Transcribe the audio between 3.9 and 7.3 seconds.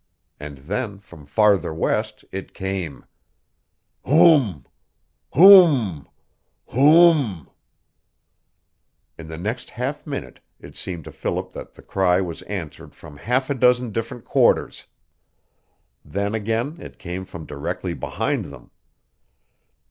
"Hoom Hoom Ho o o o o m m